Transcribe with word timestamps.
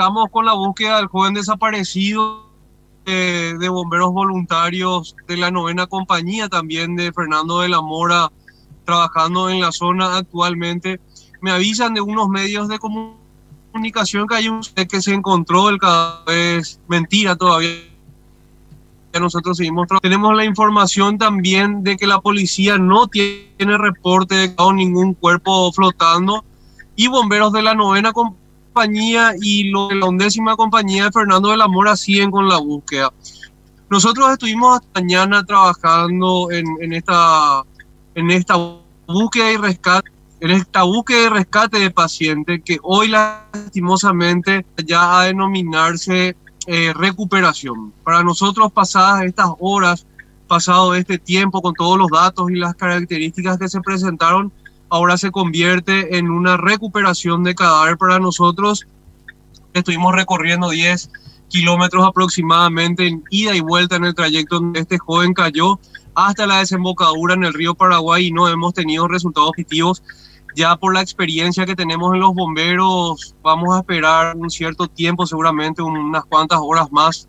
estamos 0.00 0.30
con 0.30 0.46
la 0.46 0.54
búsqueda 0.54 0.96
del 0.96 1.08
joven 1.08 1.34
desaparecido 1.34 2.46
de, 3.04 3.54
de 3.58 3.68
bomberos 3.68 4.10
voluntarios 4.12 5.14
de 5.28 5.36
la 5.36 5.50
novena 5.50 5.86
compañía, 5.86 6.48
también 6.48 6.96
de 6.96 7.12
Fernando 7.12 7.60
de 7.60 7.68
la 7.68 7.82
Mora, 7.82 8.32
trabajando 8.86 9.50
en 9.50 9.60
la 9.60 9.72
zona 9.72 10.16
actualmente. 10.16 11.00
Me 11.42 11.50
avisan 11.50 11.92
de 11.92 12.00
unos 12.00 12.30
medios 12.30 12.66
de 12.68 12.78
comunicación 12.78 14.26
que 14.26 14.36
hay 14.36 14.48
un 14.48 14.62
que 14.62 15.02
se 15.02 15.12
encontró 15.12 15.68
el. 15.68 15.78
Es 16.28 16.80
mentira 16.88 17.36
todavía. 17.36 17.70
Nosotros 19.20 19.58
seguimos 19.58 19.86
Tenemos 20.00 20.34
la 20.34 20.46
información 20.46 21.18
también 21.18 21.84
de 21.84 21.98
que 21.98 22.06
la 22.06 22.22
policía 22.22 22.78
no 22.78 23.06
tiene 23.06 23.76
reporte 23.76 24.34
de 24.34 24.54
ningún 24.72 25.12
cuerpo 25.12 25.70
flotando 25.74 26.42
y 26.96 27.08
bomberos 27.08 27.52
de 27.52 27.60
la 27.60 27.74
novena 27.74 28.14
compañía 28.14 28.39
y 29.40 29.70
lo 29.70 29.88
de 29.88 29.96
la 29.96 30.06
undécima 30.06 30.56
compañía 30.56 31.04
de 31.04 31.12
Fernando 31.12 31.50
de 31.50 31.56
la 31.56 31.68
Mora 31.68 31.96
siguen 31.96 32.30
con 32.30 32.48
la 32.48 32.58
búsqueda. 32.58 33.12
Nosotros 33.90 34.30
estuvimos 34.30 34.78
hasta 34.78 35.00
mañana 35.00 35.44
trabajando 35.44 36.50
en, 36.50 36.64
en 36.80 36.92
esta 36.92 37.64
en 38.14 38.30
esta 38.30 38.54
búsqueda 39.06 39.52
y 39.52 39.56
rescate, 39.56 40.10
en 40.40 40.50
esta 40.52 40.82
búsqueda 40.82 41.22
y 41.24 41.28
rescate 41.28 41.78
de 41.78 41.90
pacientes 41.90 42.62
que 42.64 42.78
hoy 42.82 43.08
lastimosamente 43.08 44.64
ya 44.84 45.20
a 45.20 45.24
denominarse 45.24 46.36
eh, 46.66 46.92
recuperación. 46.94 47.92
Para 48.04 48.22
nosotros 48.22 48.72
pasadas 48.72 49.24
estas 49.24 49.50
horas, 49.58 50.06
pasado 50.46 50.94
este 50.94 51.18
tiempo 51.18 51.62
con 51.62 51.74
todos 51.74 51.98
los 51.98 52.08
datos 52.08 52.50
y 52.50 52.56
las 52.56 52.74
características 52.74 53.58
que 53.58 53.68
se 53.68 53.80
presentaron, 53.80 54.52
ahora 54.90 55.16
se 55.16 55.30
convierte 55.30 56.18
en 56.18 56.30
una 56.30 56.56
recuperación 56.56 57.44
de 57.44 57.54
cadáver 57.54 57.96
para 57.96 58.18
nosotros. 58.18 58.86
Estuvimos 59.72 60.14
recorriendo 60.14 60.70
10 60.70 61.10
kilómetros 61.48 62.06
aproximadamente 62.06 63.06
en 63.06 63.24
ida 63.30 63.54
y 63.54 63.60
vuelta 63.60 63.96
en 63.96 64.04
el 64.04 64.14
trayecto 64.14 64.56
donde 64.56 64.80
este 64.80 64.98
joven 64.98 65.32
cayó 65.32 65.80
hasta 66.14 66.46
la 66.46 66.58
desembocadura 66.58 67.34
en 67.34 67.44
el 67.44 67.54
río 67.54 67.74
Paraguay 67.74 68.26
y 68.26 68.32
no 68.32 68.48
hemos 68.48 68.74
tenido 68.74 69.08
resultados 69.08 69.52
positivos. 69.52 70.02
Ya 70.56 70.76
por 70.76 70.92
la 70.92 71.00
experiencia 71.00 71.64
que 71.64 71.76
tenemos 71.76 72.12
en 72.12 72.20
los 72.20 72.34
bomberos, 72.34 73.36
vamos 73.42 73.74
a 73.74 73.80
esperar 73.80 74.36
un 74.36 74.50
cierto 74.50 74.88
tiempo, 74.88 75.24
seguramente 75.24 75.82
unas 75.82 76.24
cuantas 76.24 76.58
horas 76.60 76.90
más, 76.90 77.28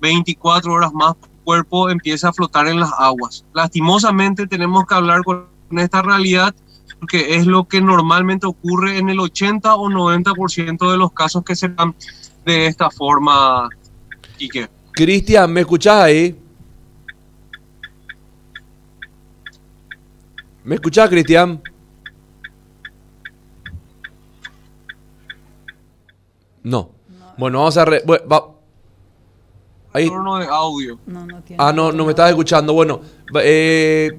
24 0.00 0.72
horas 0.72 0.92
más, 0.92 1.16
el 1.20 1.28
cuerpo 1.42 1.90
empieza 1.90 2.28
a 2.28 2.32
flotar 2.32 2.68
en 2.68 2.78
las 2.78 2.92
aguas. 2.96 3.44
Lastimosamente 3.52 4.46
tenemos 4.46 4.86
que 4.86 4.94
hablar 4.94 5.24
con 5.24 5.48
esta 5.72 6.02
realidad 6.02 6.54
porque 7.00 7.34
es 7.34 7.46
lo 7.46 7.64
que 7.64 7.80
normalmente 7.80 8.46
ocurre 8.46 8.98
en 8.98 9.08
el 9.08 9.18
80 9.18 9.74
o 9.74 9.88
90% 9.88 10.90
de 10.90 10.98
los 10.98 11.12
casos 11.12 11.42
que 11.42 11.56
se 11.56 11.70
dan 11.70 11.94
de 12.44 12.66
esta 12.66 12.90
forma, 12.90 13.68
Quique. 14.36 14.68
Cristian, 14.92 15.50
¿me 15.52 15.60
escuchás 15.60 16.04
ahí? 16.04 16.38
¿Me 20.62 20.74
escuchás, 20.74 21.08
Cristian? 21.08 21.62
No. 26.62 26.90
Bueno, 27.38 27.60
vamos 27.60 27.76
a... 27.78 27.84
Re... 27.86 28.02
Ahí. 29.92 30.08
de 30.08 30.46
audio. 30.48 30.98
ah, 31.58 31.72
no, 31.72 31.90
no 31.90 32.04
me 32.04 32.10
estás 32.10 32.30
escuchando. 32.30 32.72
Bueno, 32.74 33.00
eh, 33.42 34.16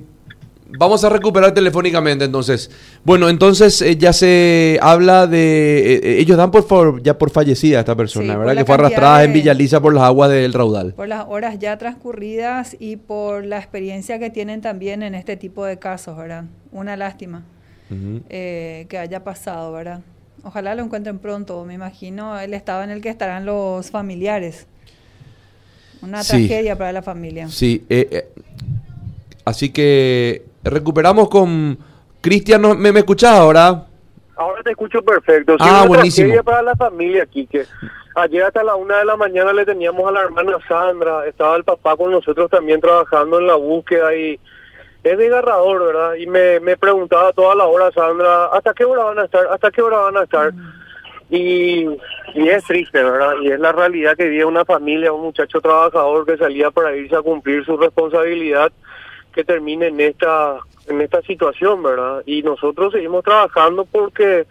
vamos 0.78 1.04
a 1.04 1.10
recuperar 1.10 1.54
telefónicamente 1.54 2.26
entonces. 2.26 2.72
Bueno, 3.04 3.30
entonces 3.30 3.82
eh, 3.82 3.98
ya 3.98 4.14
se 4.14 4.80
habla 4.82 5.28
de... 5.28 5.96
Eh, 5.96 6.20
ellos 6.20 6.38
dan 6.38 6.52
por, 6.52 7.02
ya 7.04 7.18
por 7.18 7.30
fallecida 7.30 7.80
esta 7.80 7.96
persona, 7.96 8.38
¿verdad? 8.38 8.56
Que 8.56 8.66
fue 8.66 8.76
arrastrada 8.76 9.24
en 9.24 9.34
Villaliza 9.34 9.82
por 9.82 9.94
las 9.94 10.04
aguas 10.04 10.30
del 10.30 10.54
raudal. 10.54 10.94
Por 10.94 11.08
las 11.08 11.26
horas 11.28 11.60
ya 11.60 11.78
transcurridas 11.78 12.76
y 12.80 12.96
por 12.96 13.46
la 13.46 13.58
experiencia 13.58 14.20
que 14.20 14.30
tienen 14.30 14.62
también 14.62 15.04
en 15.04 15.16
este 15.16 15.38
tipo 15.38 15.66
de 15.66 15.80
casos, 15.80 16.18
¿verdad? 16.18 16.46
Una 16.72 16.98
lástima 16.98 17.44
que 17.90 18.98
haya 18.98 19.22
pasado, 19.24 19.74
¿verdad? 19.74 20.02
Ojalá 20.44 20.74
lo 20.76 20.84
encuentren 20.84 21.20
pronto, 21.20 21.64
me 21.66 21.74
imagino 21.74 22.40
el 22.40 22.54
estado 22.54 22.84
en 22.84 22.90
el 22.90 23.02
que 23.02 23.10
estarán 23.10 23.46
los 23.46 23.92
familiares. 23.92 24.66
Una 26.02 26.24
tragedia 26.24 26.76
para 26.76 26.92
la 26.92 27.04
familia. 27.04 27.48
Sí, 27.50 27.86
eh, 27.90 28.08
eh, 28.12 28.30
así 29.46 29.70
que 29.70 30.46
recuperamos 30.64 31.30
con 31.30 31.78
Cristian, 32.22 32.80
¿me, 32.80 32.92
¿me 32.92 33.00
escuchás 33.00 33.34
ahora? 33.34 33.86
Ahora 34.36 34.64
te 34.64 34.72
escucho 34.72 35.02
perfecto. 35.04 35.54
Sí, 35.54 35.68
ah, 35.70 35.86
buenísimo. 35.88 36.44
Para 36.44 36.62
la 36.62 36.76
familia 36.76 37.24
aquí, 37.24 37.46
que 37.46 37.66
ayer 38.16 38.44
hasta 38.44 38.64
la 38.64 38.76
una 38.76 38.98
de 38.98 39.06
la 39.06 39.16
mañana 39.16 39.54
le 39.54 39.66
teníamos 39.66 40.08
a 40.08 40.12
la 40.12 40.22
hermana 40.22 40.58
Sandra, 40.68 41.28
estaba 41.28 41.56
el 41.56 41.64
papá 41.64 41.96
con 41.96 42.12
nosotros 42.12 42.50
también 42.50 42.82
trabajando 42.82 43.40
en 43.40 43.48
la 43.48 43.56
búsqueda 43.56 44.16
y 44.16 44.40
es 45.04 45.18
desgarrador, 45.18 45.86
¿verdad? 45.86 46.14
Y 46.16 46.28
me, 46.28 46.60
me 46.60 46.78
preguntaba 46.78 47.34
toda 47.34 47.56
la 47.56 47.66
hora, 47.66 47.92
Sandra, 47.92 48.46
¿hasta 48.48 48.74
qué 48.74 48.86
hora 48.86 49.04
van 49.04 49.20
a 49.20 49.26
estar? 49.26 49.48
¿Hasta 49.48 49.72
qué 49.72 49.82
hora 49.82 49.98
van 49.98 50.18
a 50.18 50.24
estar? 50.24 50.54
Y, 51.30 51.88
y 52.34 52.50
es 52.50 52.64
triste, 52.66 53.02
¿verdad? 53.02 53.36
Y 53.42 53.52
es 53.52 53.60
la 53.60 53.72
realidad 53.72 54.18
que 54.18 54.28
vive 54.28 54.46
una 54.46 54.66
familia, 54.66 55.14
un 55.14 55.22
muchacho 55.22 55.62
trabajador 55.62 56.26
que 56.26 56.38
salía 56.38 56.72
para 56.72 56.96
irse 56.96 57.16
a 57.16 57.22
cumplir 57.22 57.66
su 57.66 57.78
responsabilidad, 57.78 58.72
que 59.34 59.44
termine 59.44 59.88
en 59.88 60.00
esta, 60.00 60.60
en 60.88 61.02
esta 61.02 61.22
situación, 61.22 61.84
¿verdad? 61.84 62.24
Y 62.26 62.44
nosotros 62.44 62.94
seguimos 62.94 63.24
trabajando 63.24 63.86
porque 63.86 64.46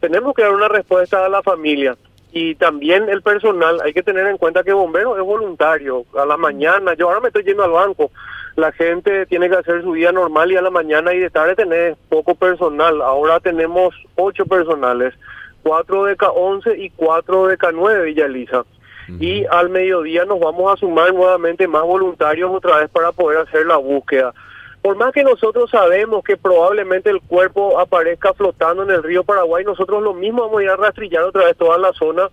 tenemos 0.00 0.34
que 0.34 0.42
dar 0.42 0.54
una 0.54 0.68
respuesta 0.68 1.24
a 1.24 1.28
la 1.28 1.42
familia. 1.42 1.96
Y 2.32 2.54
también 2.54 3.08
el 3.08 3.22
personal, 3.22 3.80
hay 3.82 3.92
que 3.92 4.04
tener 4.04 4.26
en 4.26 4.38
cuenta 4.38 4.62
que 4.62 4.72
bombero 4.72 5.16
es 5.16 5.22
voluntario. 5.22 6.04
A 6.16 6.24
la 6.24 6.36
mañana, 6.36 6.94
yo 6.94 7.08
ahora 7.08 7.20
me 7.20 7.28
estoy 7.28 7.42
yendo 7.42 7.64
al 7.64 7.72
banco, 7.72 8.10
la 8.56 8.72
gente 8.72 9.26
tiene 9.26 9.48
que 9.48 9.56
hacer 9.56 9.82
su 9.82 9.92
vida 9.92 10.12
normal 10.12 10.52
y 10.52 10.56
a 10.56 10.62
la 10.62 10.70
mañana 10.70 11.12
y 11.12 11.18
de 11.18 11.30
tarde 11.30 11.56
tener 11.56 11.96
poco 12.08 12.34
personal. 12.34 13.00
Ahora 13.02 13.40
tenemos 13.40 13.94
ocho 14.14 14.46
personales, 14.46 15.14
cuatro 15.62 16.04
de 16.04 16.16
K11 16.16 16.78
y 16.78 16.90
cuatro 16.90 17.46
de 17.48 17.58
K9 17.58 18.04
Villa 18.04 18.26
Elisa. 18.26 18.64
Y 19.18 19.44
al 19.46 19.70
mediodía 19.70 20.24
nos 20.24 20.40
vamos 20.40 20.72
a 20.72 20.76
sumar 20.76 21.12
nuevamente 21.12 21.66
más 21.66 21.82
voluntarios 21.82 22.50
otra 22.52 22.78
vez 22.78 22.90
para 22.90 23.12
poder 23.12 23.38
hacer 23.38 23.66
la 23.66 23.76
búsqueda. 23.76 24.32
Por 24.82 24.96
más 24.96 25.12
que 25.12 25.22
nosotros 25.22 25.70
sabemos 25.70 26.24
que 26.24 26.36
probablemente 26.36 27.10
el 27.10 27.20
cuerpo 27.20 27.78
aparezca 27.78 28.32
flotando 28.32 28.82
en 28.84 28.90
el 28.90 29.02
río 29.02 29.24
Paraguay, 29.24 29.64
nosotros 29.64 30.02
lo 30.02 30.14
mismo 30.14 30.42
vamos 30.42 30.60
a 30.60 30.62
ir 30.64 30.70
a 30.70 30.76
rastrillar 30.76 31.24
otra 31.24 31.44
vez 31.44 31.56
toda 31.56 31.76
la 31.76 31.92
zona 31.92 32.30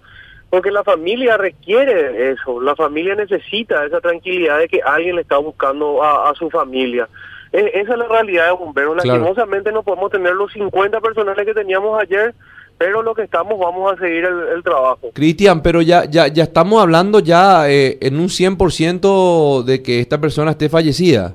porque 0.50 0.72
la 0.72 0.84
familia 0.84 1.36
requiere 1.36 2.32
eso, 2.32 2.62
la 2.62 2.76
familia 2.76 3.16
necesita 3.16 3.86
esa 3.86 4.00
tranquilidad 4.00 4.59
de 4.59 4.70
que 4.70 4.82
alguien 4.82 5.16
le 5.16 5.22
está 5.22 5.38
buscando 5.38 6.02
a, 6.02 6.34
su 6.36 6.50
familia. 6.50 7.09
E, 7.52 7.72
esa 7.74 7.94
es 7.94 8.00
la 8.00 8.08
realidad 8.08 8.46
de 8.46 8.52
bomberos. 8.54 8.96
Lastimosamente 8.96 9.72
no 9.74 9.84
podemos 9.84 10.09
tener 10.09 10.34
los 10.34 10.52
50 10.54 11.02
personales 11.02 11.46
que 11.46 11.54
teníamos 11.54 12.02
ayer, 12.02 12.34
pero 12.78 13.02
lo 13.02 13.16
que 13.16 13.24
estamos 13.24 13.60
vamos 13.60 13.94
a 13.94 13.98
seguir 13.98 14.26
el, 14.26 14.64
trabajo. 14.64 15.10
Cristian, 15.14 15.62
pero 15.62 15.82
ya, 15.82 16.06
ya, 16.06 16.28
ya 16.28 16.44
estamos 16.44 16.82
hablando 16.82 17.20
ya 17.20 17.70
eh, 17.70 17.98
en 18.02 18.20
un 18.20 18.28
100% 18.28 19.64
de 19.64 19.82
que 19.82 20.00
esta 20.00 20.20
persona 20.20 20.52
esté 20.52 20.70
fallecida. 20.70 21.34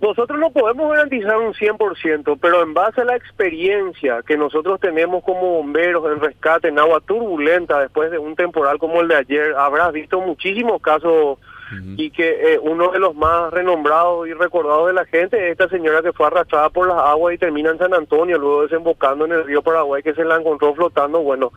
Nosotros 0.00 0.40
no 0.40 0.50
podemos 0.50 0.90
garantizar 0.90 1.38
un 1.38 1.54
100%, 1.54 2.36
pero 2.40 2.64
en 2.64 2.74
base 2.74 3.02
a 3.02 3.04
la 3.04 3.14
experiencia 3.14 4.20
que 4.26 4.36
nosotros 4.36 4.80
tenemos 4.80 5.22
como 5.22 5.58
bomberos 5.58 6.04
en 6.12 6.20
rescate 6.20 6.68
en 6.68 6.80
agua 6.80 7.00
turbulenta 7.00 7.78
después 7.78 8.10
de 8.10 8.18
un 8.18 8.34
temporal 8.34 8.78
como 8.78 9.00
el 9.00 9.06
de 9.06 9.14
ayer, 9.14 9.54
habrás 9.54 9.92
visto 9.92 10.20
muchísimos 10.20 10.82
casos 10.82 11.38
y 11.96 12.10
que 12.10 12.54
eh, 12.54 12.58
uno 12.60 12.90
de 12.92 12.98
los 12.98 13.14
más 13.14 13.52
renombrados 13.52 14.28
y 14.28 14.32
recordados 14.32 14.88
de 14.88 14.92
la 14.92 15.04
gente 15.06 15.36
es 15.36 15.52
esta 15.52 15.68
señora 15.68 16.02
que 16.02 16.12
fue 16.12 16.26
arrastrada 16.26 16.70
por 16.70 16.88
las 16.88 16.98
aguas 16.98 17.34
y 17.34 17.38
termina 17.38 17.70
en 17.70 17.78
San 17.78 17.94
Antonio, 17.94 18.38
luego 18.38 18.62
desembocando 18.62 19.24
en 19.24 19.32
el 19.32 19.44
río 19.44 19.62
Paraguay 19.62 20.02
que 20.02 20.14
se 20.14 20.24
la 20.24 20.36
encontró 20.36 20.74
flotando. 20.74 21.20
Bueno, 21.20 21.52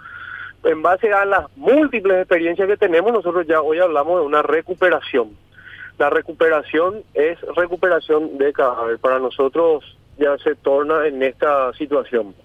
en 0.63 0.81
base 0.81 1.11
a 1.13 1.25
las 1.25 1.45
múltiples 1.55 2.17
experiencias 2.17 2.67
que 2.67 2.77
tenemos, 2.77 3.11
nosotros 3.11 3.45
ya 3.47 3.61
hoy 3.61 3.79
hablamos 3.79 4.19
de 4.19 4.25
una 4.25 4.41
recuperación 4.41 5.35
la 5.97 6.09
recuperación 6.09 7.03
es 7.13 7.39
recuperación 7.55 8.37
de 8.37 8.51
cadáver. 8.51 8.99
Para 8.99 9.19
nosotros 9.19 9.97
ya 10.17 10.37
se 10.39 10.55
torna 10.55 11.07
en 11.07 11.23
esta 11.23 11.71
situación. 11.73 12.35